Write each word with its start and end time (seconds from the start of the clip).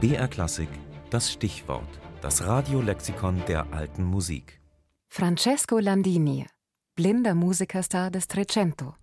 BR 0.00 0.28
Klassik, 0.28 0.70
das 1.10 1.30
Stichwort, 1.30 2.00
das 2.22 2.46
Radiolexikon 2.46 3.42
der 3.46 3.70
alten 3.70 4.02
Musik. 4.02 4.58
Francesco 5.08 5.78
Landini, 5.78 6.46
blinder 6.96 7.34
Musikerstar 7.34 8.10
des 8.10 8.26
Trecento. 8.26 8.94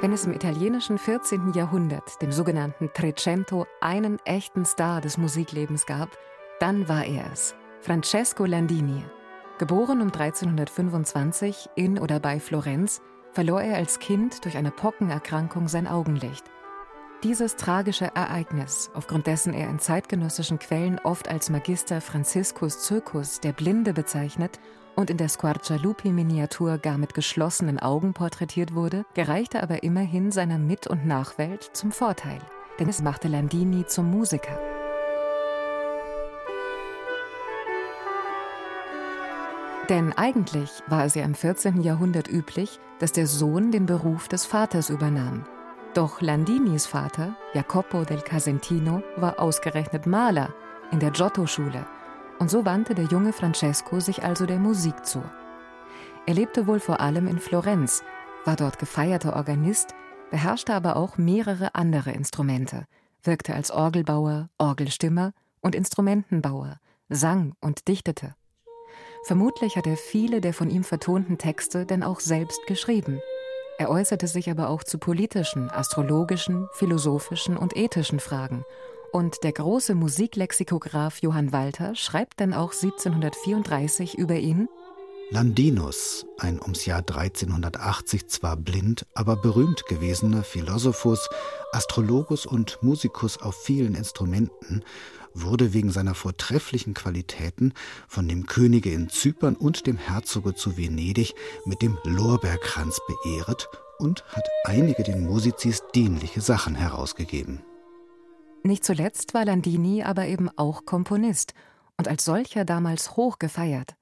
Wenn 0.00 0.12
es 0.12 0.24
im 0.24 0.32
italienischen 0.32 0.98
14. 0.98 1.52
Jahrhundert, 1.52 2.20
dem 2.20 2.32
sogenannten 2.32 2.90
Trecento, 2.94 3.64
einen 3.80 4.18
echten 4.24 4.64
Star 4.64 5.00
des 5.00 5.18
Musiklebens 5.18 5.86
gab, 5.86 6.18
dann 6.58 6.88
war 6.88 7.04
er 7.04 7.32
es, 7.32 7.54
Francesco 7.80 8.44
Landini. 8.44 9.04
Geboren 9.58 10.00
um 10.00 10.12
1325 10.12 11.70
in 11.74 11.98
oder 11.98 12.20
bei 12.20 12.38
Florenz, 12.38 13.02
verlor 13.32 13.60
er 13.60 13.76
als 13.76 13.98
Kind 13.98 14.44
durch 14.44 14.56
eine 14.56 14.70
Pockenerkrankung 14.70 15.66
sein 15.66 15.88
Augenlicht. 15.88 16.44
Dieses 17.24 17.56
tragische 17.56 18.14
Ereignis, 18.14 18.88
aufgrund 18.94 19.26
dessen 19.26 19.52
er 19.52 19.68
in 19.68 19.80
zeitgenössischen 19.80 20.60
Quellen 20.60 21.00
oft 21.00 21.26
als 21.26 21.50
Magister 21.50 22.00
Franziskus 22.00 22.84
Zirkus, 22.84 23.40
der 23.40 23.52
Blinde, 23.52 23.92
bezeichnet 23.92 24.60
und 24.94 25.10
in 25.10 25.16
der 25.16 25.28
Squarcialupi-Miniatur 25.28 26.78
gar 26.78 26.96
mit 26.96 27.14
geschlossenen 27.14 27.80
Augen 27.80 28.14
porträtiert 28.14 28.76
wurde, 28.76 29.04
gereichte 29.14 29.60
aber 29.60 29.82
immerhin 29.82 30.30
seiner 30.30 30.58
Mit- 30.58 30.86
und 30.86 31.04
Nachwelt 31.04 31.64
zum 31.72 31.90
Vorteil, 31.90 32.38
denn 32.78 32.88
es 32.88 33.02
machte 33.02 33.26
Landini 33.26 33.84
zum 33.86 34.08
Musiker. 34.08 34.67
Denn 39.88 40.12
eigentlich 40.12 40.70
war 40.86 41.04
es 41.04 41.14
ja 41.14 41.24
im 41.24 41.34
14. 41.34 41.82
Jahrhundert 41.82 42.28
üblich, 42.28 42.78
dass 42.98 43.12
der 43.12 43.26
Sohn 43.26 43.70
den 43.70 43.86
Beruf 43.86 44.28
des 44.28 44.44
Vaters 44.44 44.90
übernahm. 44.90 45.44
Doch 45.94 46.20
Landinis 46.20 46.86
Vater, 46.86 47.34
Jacopo 47.54 48.04
del 48.04 48.20
Casentino, 48.20 49.02
war 49.16 49.40
ausgerechnet 49.40 50.06
Maler 50.06 50.52
in 50.92 51.00
der 51.00 51.10
Giotto-Schule 51.10 51.86
und 52.38 52.50
so 52.50 52.64
wandte 52.64 52.94
der 52.94 53.06
junge 53.06 53.32
Francesco 53.32 54.00
sich 54.00 54.22
also 54.22 54.46
der 54.46 54.58
Musik 54.58 55.04
zu. 55.04 55.22
Er 56.26 56.34
lebte 56.34 56.66
wohl 56.66 56.80
vor 56.80 57.00
allem 57.00 57.26
in 57.26 57.38
Florenz, 57.38 58.02
war 58.44 58.56
dort 58.56 58.78
gefeierter 58.78 59.34
Organist, 59.34 59.94
beherrschte 60.30 60.74
aber 60.74 60.96
auch 60.96 61.16
mehrere 61.16 61.74
andere 61.74 62.12
Instrumente, 62.12 62.84
wirkte 63.22 63.54
als 63.54 63.70
Orgelbauer, 63.70 64.50
Orgelstimmer 64.58 65.32
und 65.60 65.74
Instrumentenbauer, 65.74 66.78
sang 67.08 67.54
und 67.60 67.88
dichtete. 67.88 68.34
Vermutlich 69.24 69.76
hat 69.76 69.86
er 69.86 69.96
viele 69.96 70.40
der 70.40 70.54
von 70.54 70.70
ihm 70.70 70.84
vertonten 70.84 71.38
Texte 71.38 71.86
denn 71.86 72.02
auch 72.02 72.20
selbst 72.20 72.66
geschrieben. 72.66 73.20
Er 73.78 73.90
äußerte 73.90 74.26
sich 74.26 74.50
aber 74.50 74.70
auch 74.70 74.82
zu 74.82 74.98
politischen, 74.98 75.70
astrologischen, 75.70 76.68
philosophischen 76.72 77.56
und 77.56 77.76
ethischen 77.76 78.20
Fragen. 78.20 78.64
Und 79.12 79.44
der 79.44 79.52
große 79.52 79.94
Musiklexikograph 79.94 81.18
Johann 81.22 81.52
Walter 81.52 81.94
schreibt 81.94 82.40
dann 82.40 82.52
auch 82.52 82.72
1734 82.72 84.18
über 84.18 84.34
ihn 84.34 84.68
Landinus, 85.30 86.24
ein 86.38 86.58
ums 86.58 86.86
Jahr 86.86 87.00
1380 87.00 88.28
zwar 88.28 88.56
blind, 88.56 89.04
aber 89.12 89.36
berühmt 89.36 89.84
gewesener 89.86 90.42
Philosophus, 90.42 91.28
Astrologus 91.70 92.46
und 92.46 92.78
Musikus 92.82 93.36
auf 93.36 93.54
vielen 93.54 93.94
Instrumenten, 93.94 94.82
wurde 95.34 95.74
wegen 95.74 95.90
seiner 95.90 96.14
vortrefflichen 96.14 96.94
Qualitäten 96.94 97.74
von 98.08 98.26
dem 98.26 98.46
Könige 98.46 98.90
in 98.90 99.10
Zypern 99.10 99.54
und 99.54 99.86
dem 99.86 99.98
Herzoge 99.98 100.54
zu 100.54 100.78
Venedig 100.78 101.34
mit 101.66 101.82
dem 101.82 101.98
Lorbeerkranz 102.04 102.98
beehret 103.06 103.68
und 103.98 104.24
hat 104.28 104.48
einige 104.64 105.02
den 105.02 105.26
Musizis 105.26 105.82
dienliche 105.94 106.40
Sachen 106.40 106.74
herausgegeben. 106.74 107.60
Nicht 108.62 108.82
zuletzt 108.82 109.34
war 109.34 109.44
Landini 109.44 110.02
aber 110.04 110.26
eben 110.26 110.48
auch 110.56 110.86
Komponist 110.86 111.52
und 111.98 112.08
als 112.08 112.24
solcher 112.24 112.64
damals 112.64 113.16
hoch 113.16 113.38
gefeiert. 113.38 113.97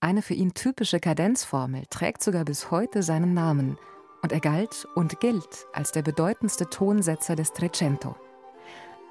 Eine 0.00 0.22
für 0.22 0.34
ihn 0.34 0.54
typische 0.54 0.98
Kadenzformel 0.98 1.84
trägt 1.90 2.22
sogar 2.22 2.44
bis 2.44 2.70
heute 2.70 3.02
seinen 3.02 3.34
Namen 3.34 3.78
und 4.22 4.32
er 4.32 4.40
galt 4.40 4.88
und 4.94 5.20
gilt 5.20 5.66
als 5.72 5.92
der 5.92 6.02
bedeutendste 6.02 6.68
Tonsetzer 6.68 7.36
des 7.36 7.52
Trecento. 7.52 8.16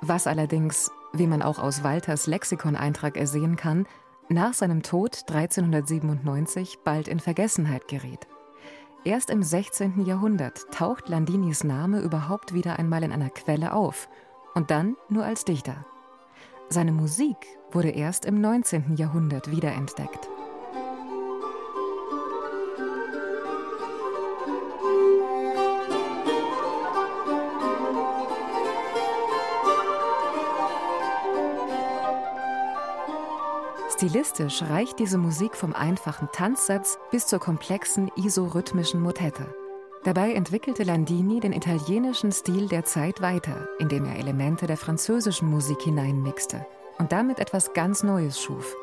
Was 0.01 0.27
allerdings 0.27 0.91
wie 1.13 1.27
man 1.27 1.41
auch 1.41 1.59
aus 1.59 1.83
Walters 1.83 2.27
Lexikoneintrag 2.27 3.17
ersehen 3.17 3.55
kann, 3.55 3.87
nach 4.29 4.53
seinem 4.53 4.83
Tod 4.83 5.23
1397 5.27 6.79
bald 6.83 7.07
in 7.07 7.19
Vergessenheit 7.19 7.87
geriet. 7.87 8.27
Erst 9.03 9.29
im 9.29 9.41
16. 9.41 10.05
Jahrhundert 10.05 10.71
taucht 10.71 11.09
Landinis 11.09 11.63
Name 11.63 12.01
überhaupt 12.01 12.53
wieder 12.53 12.77
einmal 12.77 13.03
in 13.03 13.11
einer 13.11 13.29
Quelle 13.29 13.73
auf 13.73 14.09
und 14.53 14.71
dann 14.71 14.95
nur 15.07 15.23
als 15.23 15.45
Dichter. 15.45 15.85
Seine 16.67 16.91
Musik 16.91 17.37
wurde 17.71 17.89
erst 17.89 18.25
im 18.25 18.39
19. 18.41 18.95
Jahrhundert 18.97 19.49
wiederentdeckt. 19.49 20.28
Stilistisch 33.99 34.61
reicht 34.61 34.97
diese 34.99 35.17
Musik 35.17 35.57
vom 35.57 35.73
einfachen 35.73 36.29
Tanzsatz 36.31 36.97
bis 37.11 37.27
zur 37.27 37.39
komplexen 37.39 38.09
isorhythmischen 38.15 39.01
Motette. 39.01 39.53
Dabei 40.05 40.31
entwickelte 40.31 40.83
Landini 40.83 41.41
den 41.41 41.51
italienischen 41.51 42.31
Stil 42.31 42.69
der 42.69 42.85
Zeit 42.85 43.21
weiter, 43.21 43.67
indem 43.77 44.05
er 44.05 44.15
Elemente 44.15 44.67
der 44.67 44.77
französischen 44.77 45.49
Musik 45.49 45.81
hineinmixte 45.81 46.65
und 46.97 47.11
damit 47.11 47.39
etwas 47.39 47.73
ganz 47.73 48.01
Neues 48.01 48.39
schuf. 48.39 48.73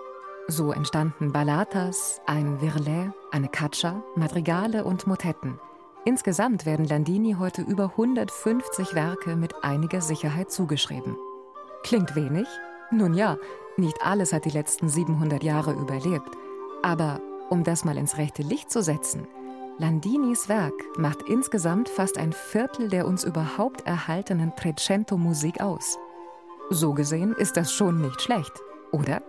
So 0.48 0.70
entstanden 0.70 1.32
Ballatas, 1.32 2.20
ein 2.26 2.60
Virlet, 2.60 3.10
eine 3.30 3.48
Caccia, 3.48 4.02
Madrigale 4.16 4.84
und 4.84 5.06
Motetten. 5.06 5.58
Insgesamt 6.04 6.66
werden 6.66 6.84
Landini 6.84 7.36
heute 7.38 7.62
über 7.62 7.84
150 7.84 8.94
Werke 8.94 9.34
mit 9.34 9.64
einiger 9.64 10.02
Sicherheit 10.02 10.50
zugeschrieben. 10.50 11.16
Klingt 11.84 12.16
wenig? 12.16 12.46
Nun 12.90 13.14
ja, 13.14 13.38
nicht 13.78 14.02
alles 14.02 14.32
hat 14.32 14.44
die 14.44 14.50
letzten 14.50 14.88
700 14.88 15.42
Jahre 15.42 15.72
überlebt. 15.72 16.30
Aber 16.82 17.20
um 17.50 17.64
das 17.64 17.84
mal 17.84 17.96
ins 17.96 18.16
rechte 18.16 18.42
Licht 18.42 18.70
zu 18.70 18.82
setzen, 18.82 19.26
Landinis 19.78 20.48
Werk 20.48 20.72
macht 20.96 21.22
insgesamt 21.22 21.88
fast 21.88 22.16
ein 22.16 22.32
Viertel 22.32 22.88
der 22.88 23.06
uns 23.06 23.24
überhaupt 23.24 23.86
erhaltenen 23.86 24.56
Trecento-Musik 24.56 25.60
aus. 25.60 25.98
So 26.70 26.94
gesehen 26.94 27.34
ist 27.34 27.56
das 27.56 27.72
schon 27.72 28.00
nicht 28.00 28.22
schlecht, 28.22 28.52
oder? 28.90 29.22